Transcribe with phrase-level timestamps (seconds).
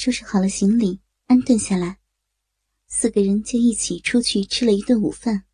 [0.00, 1.98] 收拾好了行李，安顿下来，
[2.86, 5.44] 四个人就一起出去吃了一顿午饭。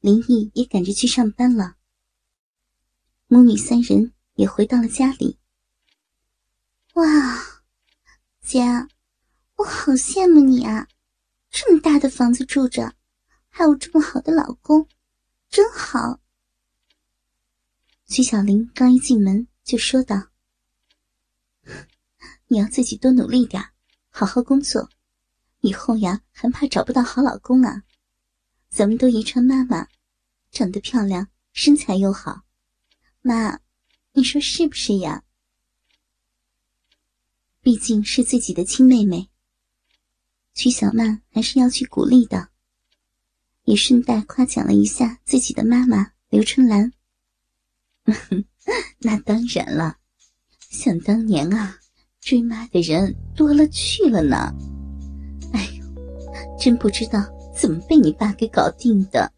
[0.00, 1.76] 林毅也赶着去上班了，
[3.28, 5.38] 母女三人也回到了家里。
[6.92, 7.62] 哇，
[8.42, 8.60] 姐，
[9.56, 10.86] 我好羡慕你啊！
[11.50, 12.94] 这么大的房子住着，
[13.48, 14.86] 还有这么好的老公，
[15.48, 16.20] 真好。
[18.04, 20.28] 徐小玲刚一进门就说道
[22.52, 23.64] ：“你要自己多努力点，
[24.08, 24.90] 好好工作，
[25.60, 27.84] 以后呀还怕找不到好老公啊？
[28.68, 29.86] 咱们都遗传妈妈，
[30.50, 32.42] 长得漂亮，身材又好，
[33.22, 33.60] 妈，
[34.14, 35.22] 你说是不是呀？
[37.62, 39.30] 毕竟是自己的亲妹妹。”
[40.52, 42.48] 曲小曼还是要去鼓励的，
[43.62, 46.92] 也顺带夸奖了一下自己的妈妈刘春兰。
[48.98, 49.98] 那当然了，
[50.68, 51.79] 想当年啊，
[52.20, 54.54] 追妈的人多了去了呢。
[55.52, 55.84] 哎呦，
[56.58, 59.32] 真不知道怎么被你爸给搞定的。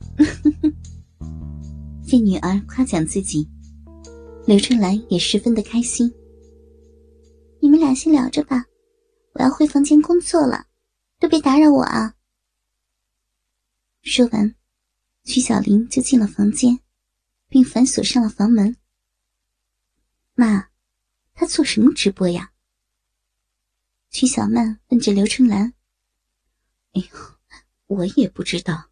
[2.05, 3.48] 见女儿夸奖自己，
[4.47, 6.12] 刘春兰也十分的开心。
[7.61, 8.67] 你们俩先聊着吧，
[9.35, 10.67] 我要回房间工作了。
[11.19, 12.17] 都别打扰我啊！
[14.03, 14.57] 说完，
[15.23, 16.81] 曲小玲就进了房间，
[17.48, 18.77] 并反锁上了房门。
[20.35, 20.67] 妈，
[21.33, 22.52] 他做什么直播呀？
[24.13, 25.73] 曲小曼问着刘春兰。
[26.93, 27.07] 哎呦，
[27.87, 28.91] 我也不知道。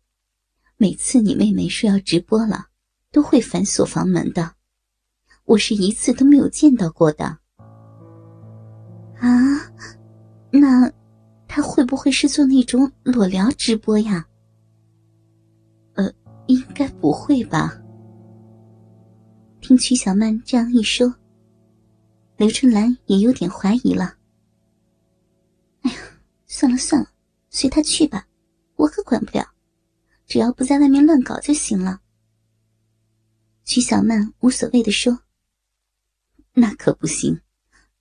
[0.79, 2.69] 每次你妹妹说要直播了，
[3.13, 4.55] 都会反锁房门的，
[5.45, 7.27] 我是一次都没有见到过的。
[9.19, 9.29] 啊，
[10.51, 10.91] 那……
[11.47, 14.25] 他会不会是做那种裸聊直播呀？
[15.95, 16.11] 呃，
[16.47, 17.77] 应该不会吧。
[19.61, 21.13] 听曲小曼这样一说，
[22.37, 24.15] 刘春兰也有点怀疑了。
[26.61, 27.11] 算了算了，
[27.49, 28.29] 随他去吧，
[28.77, 29.55] 我可管不了，
[30.27, 32.03] 只要不在外面乱搞就行了。
[33.65, 35.23] 曲小曼无所谓的说
[36.53, 37.41] ：“那可不行，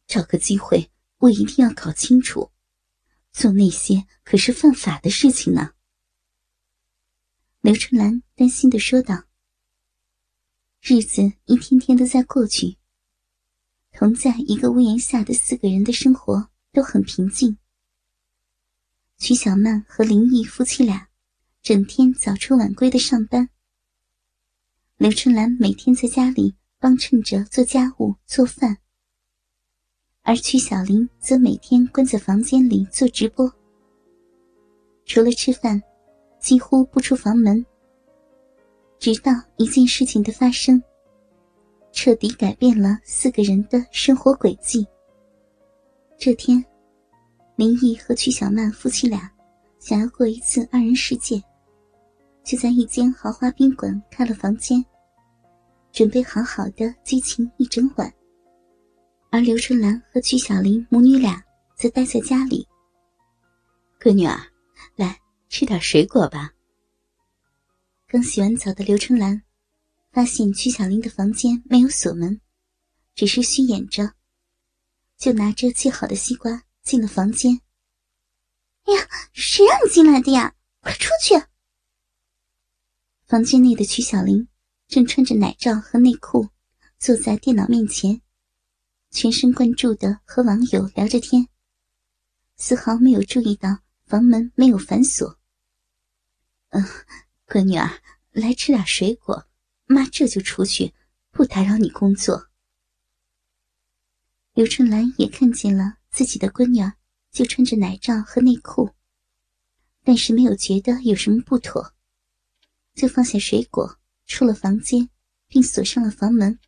[0.07, 2.51] 找个机会，我一定要搞清楚。”
[3.31, 5.71] 做那些可是犯法的事情呢。
[7.61, 9.23] 刘春兰担心的说道。
[10.81, 12.77] 日子一天天的在过去，
[13.93, 17.57] 同在一个屋檐下的四个人的生活都很平静。
[19.29, 21.07] 曲小曼和林毅夫妻俩
[21.61, 23.47] 整天早出晚归的上班，
[24.97, 28.75] 刘春兰每天在家里帮衬着做家务做饭。
[30.23, 33.47] 而曲小玲则每天关在房间里做直播，
[35.05, 35.79] 除了吃饭，
[36.39, 37.63] 几乎不出房门。
[38.97, 40.81] 直到一件事情的发生，
[41.91, 44.87] 彻底改变了四个人的生活轨迹。
[46.17, 46.65] 这天，
[47.59, 49.29] 林毅和曲小曼夫妻俩
[49.79, 51.43] 想要过一次二人世界，
[52.41, 54.81] 就在一间豪华宾馆开了房间，
[55.91, 58.09] 准备好好的激情一整晚。
[59.29, 61.43] 而刘春兰和曲小玲母女俩
[61.75, 62.65] 则待在家里。
[63.99, 64.47] 闺女啊，
[64.95, 65.19] 来
[65.49, 66.53] 吃点水果吧。
[68.07, 69.41] 刚洗完澡的刘春兰
[70.13, 72.39] 发现曲小玲的房间没有锁门，
[73.15, 74.13] 只是虚掩着，
[75.17, 77.61] 就拿着切好的西瓜进了房间。
[78.83, 80.55] 哎呀，谁让你进来的呀？
[80.81, 81.35] 快出去！
[83.27, 84.47] 房间内的曲小玲
[84.87, 86.49] 正穿着奶罩和内裤，
[86.97, 88.21] 坐在电脑面前。
[89.11, 91.47] 全神贯注的和网友聊着天，
[92.55, 95.37] 丝毫没有注意到房门没有反锁。
[96.69, 96.83] 嗯，
[97.47, 98.01] 闺女儿，
[98.31, 99.47] 来吃点水果，
[99.85, 100.93] 妈这就出去，
[101.31, 102.49] 不打扰你工作。
[104.53, 106.91] 刘春兰也看见了自己的闺女，
[107.31, 108.91] 就穿着奶罩和内裤，
[110.03, 111.93] 但是没有觉得有什么不妥，
[112.93, 115.09] 就放下水果，出了房间，
[115.47, 116.59] 并锁上了房门。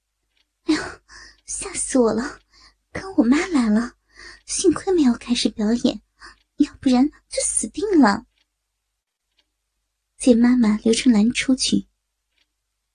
[0.64, 1.00] 哎呀！
[1.46, 2.40] 吓死我了！
[2.90, 3.96] 刚我妈来了，
[4.46, 6.00] 幸亏没有开始表演，
[6.56, 8.24] 要不然就死定了。
[10.16, 11.86] 见妈妈刘春兰出去，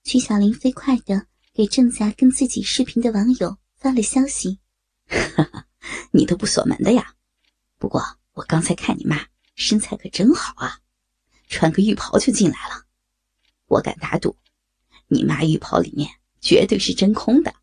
[0.02, 4.58] 曲小玲飞快的给正在跟自己视频的网友发了消息
[5.06, 5.68] ：“哈哈，
[6.12, 7.14] 你都不锁门的呀？
[7.78, 10.80] 不过我刚才看你妈身材可真好啊，
[11.48, 12.86] 穿个浴袍就进来了。
[13.66, 14.36] 我敢打赌，
[15.08, 16.10] 你妈浴袍里面
[16.40, 17.54] 绝对是真空的。”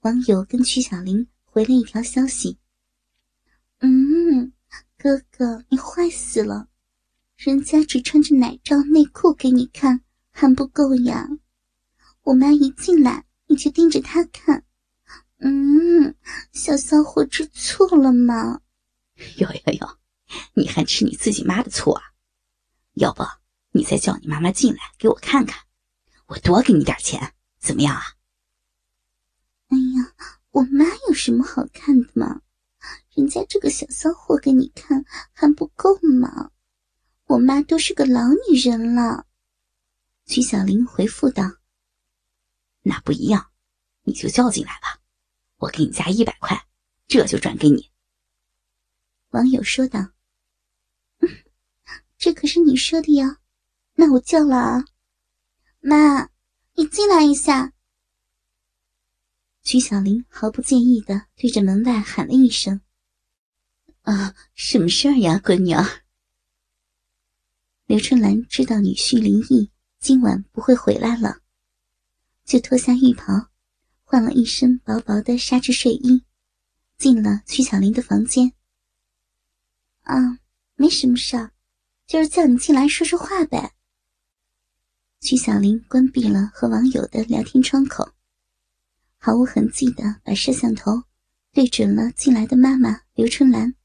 [0.00, 2.58] 网友跟曲小玲回了一条消息
[3.80, 4.52] ：“嗯，
[4.96, 6.68] 哥哥，你坏死了！
[7.36, 11.28] 人家只穿着奶罩内裤给你看，还不够呀！
[12.22, 14.64] 我妈一进来，你就盯着她看。
[15.40, 16.14] 嗯，
[16.52, 18.60] 小骚货吃醋了吗？
[19.36, 19.98] 有有有，
[20.54, 22.02] 你还吃你自己妈的醋啊？
[22.94, 23.22] 要不
[23.72, 25.64] 你再叫你妈妈进来给我看看，
[26.26, 28.02] 我多给你点钱，怎么样啊？
[29.68, 30.14] 哎呀，
[30.50, 32.42] 我妈有什么好看的嘛？
[33.14, 36.50] 人家这个小骚货给你看还不够吗？
[37.26, 39.26] 我妈都是个老女人了。
[40.26, 41.44] 曲小玲回复道
[42.82, 43.50] ：“那不一样，
[44.02, 44.99] 你就叫进来吧，
[45.60, 46.66] 我给你加一百块，
[47.06, 47.90] 这就转给你。”
[49.30, 50.10] 网友说道
[52.18, 53.38] ：“这可是你说的呀，
[53.94, 54.84] 那我叫了啊，
[55.78, 56.30] 妈，
[56.74, 57.72] 你进来一下。”
[59.62, 62.80] 曲小玲毫不介意的对着门外喊了一声
[64.02, 66.02] ：“啊，什么事儿呀，闺女儿？”
[67.86, 71.40] 刘春兰知道女婿林毅今晚不会回来了，
[72.44, 73.49] 就脱下浴袍，
[74.10, 76.24] 换了一身薄薄的纱质睡衣，
[76.98, 78.52] 进了曲小玲的房间。
[80.00, 80.40] 啊，
[80.74, 81.52] 没什么事儿，
[82.08, 83.72] 就是叫你进来说说话呗。
[85.20, 88.12] 曲小玲关闭了和网友的聊天窗口，
[89.16, 91.04] 毫无痕迹的把摄像头
[91.52, 93.76] 对准了进来的妈妈刘春兰。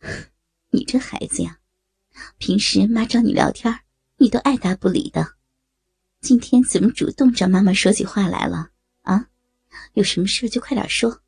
[0.72, 1.60] 你这孩子呀，
[2.38, 3.80] 平时妈找你聊天，
[4.16, 5.34] 你都爱答不理的，
[6.22, 8.70] 今天怎么主动找妈妈说起话来了？
[9.04, 9.30] 啊，
[9.94, 11.22] 有什么事就快点说，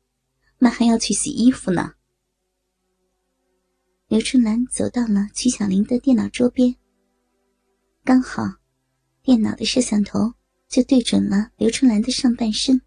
[0.59, 1.93] 妈还要去洗衣服呢。
[4.07, 6.75] 刘春兰走到了曲小玲的电脑桌边，
[8.03, 8.43] 刚好，
[9.21, 10.33] 电脑的摄像头
[10.69, 12.81] 就对准了刘春兰的上半身。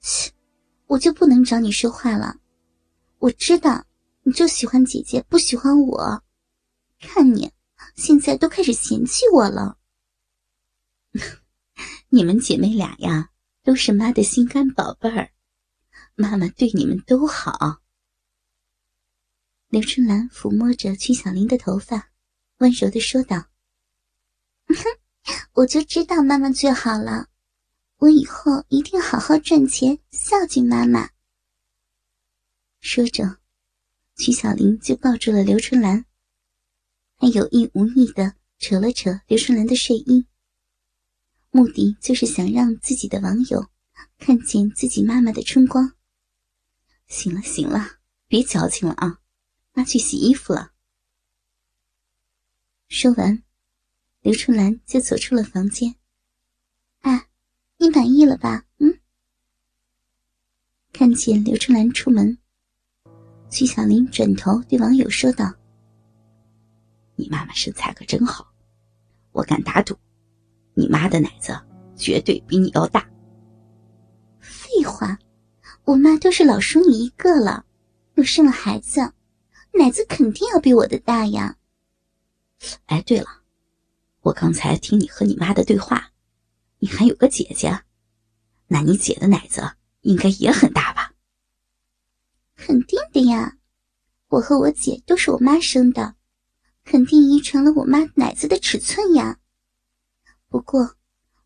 [0.00, 0.32] 切，
[0.86, 2.40] 我就不能找你说话了？
[3.18, 3.86] 我知道，
[4.22, 6.22] 你就喜欢姐姐，不喜欢我。
[7.00, 7.52] 看你
[7.94, 9.78] 现在都开始嫌弃我了。
[12.10, 13.30] 你们姐妹俩呀，
[13.68, 15.30] 都是妈的心肝宝贝儿，
[16.14, 17.82] 妈妈对你们都好。
[19.68, 22.08] 刘春兰抚摸着曲小玲的头发，
[22.60, 23.44] 温柔的说道
[25.52, 27.28] ：“我就知道妈妈最好了，
[27.98, 31.10] 我以后一定好好赚钱，孝敬妈妈。”
[32.80, 33.36] 说着，
[34.16, 36.06] 曲小玲就抱住了刘春兰，
[37.18, 40.26] 还有意无意的扯了扯刘春兰的睡衣，
[41.58, 43.68] 目的就是想让自己的网友
[44.16, 45.92] 看见自己妈妈的春光。
[47.08, 49.18] 行了行了，别矫情了啊！
[49.72, 50.70] 妈去洗衣服了。
[52.86, 53.42] 说完，
[54.20, 55.96] 刘春兰就走出了房间。
[57.00, 57.26] 哎，
[57.78, 58.64] 你满意了吧？
[58.78, 59.00] 嗯。
[60.92, 62.38] 看见刘春兰出门，
[63.50, 65.52] 曲小玲转头对网友说道
[67.18, 68.48] ：“你妈妈身材可真好，
[69.32, 69.98] 我敢打赌，
[70.78, 71.60] 你妈的奶子
[71.96, 73.04] 绝对比你要大。”
[74.38, 75.18] 废话，
[75.82, 77.64] 我妈都是老淑女一个了，
[78.14, 79.12] 又生了孩子。
[79.72, 81.56] 奶子肯定要比我的大呀！
[82.86, 83.26] 哎，对了，
[84.20, 86.12] 我刚才听你和你妈的对话，
[86.78, 87.80] 你还有个姐姐，
[88.68, 89.72] 那你姐的奶子
[90.02, 91.12] 应该也很大吧？
[92.56, 93.56] 肯定的呀，
[94.28, 96.14] 我和我姐都是我妈生的，
[96.84, 99.37] 肯定遗传了我妈奶子的尺寸呀。
[100.48, 100.96] 不过，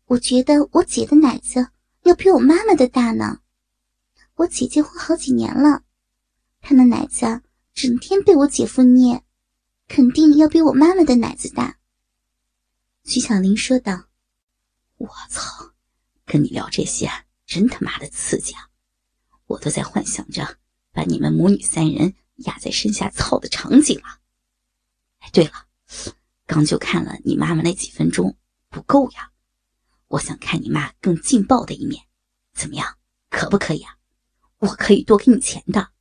[0.05, 1.69] 我觉得我姐的奶子
[2.03, 3.39] 要比我妈妈的大呢。
[4.35, 5.83] 我姐结婚好几年了，
[6.61, 7.41] 她的奶子。
[7.73, 9.23] 整天被我姐夫捏，
[9.87, 11.79] 肯定要比我妈妈的奶子大。
[13.03, 14.03] 徐小玲说道
[14.97, 15.73] ：“我操，
[16.23, 17.09] 跟你聊这些
[17.47, 18.69] 真他妈的刺激啊！
[19.47, 20.59] 我都在幻想着
[20.91, 22.13] 把你们母女三人
[22.45, 24.19] 压在身下操的场景了。
[25.31, 25.65] 对了，
[26.45, 28.37] 刚就看了你妈妈那几分钟，
[28.73, 29.31] 不够呀！
[30.07, 32.03] 我想看你妈更劲爆的一面，
[32.53, 32.97] 怎么样？
[33.29, 33.97] 可不可以啊？
[34.57, 35.91] 我可以多给你钱的。”